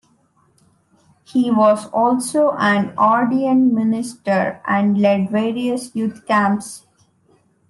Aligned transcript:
He 1.25 1.51
was 1.51 1.85
also 1.91 2.55
an 2.57 2.97
ordained 2.97 3.71
minister 3.71 4.59
and 4.65 4.97
led 4.97 5.29
various 5.29 5.95
youth 5.95 6.25
camps. 6.25 6.87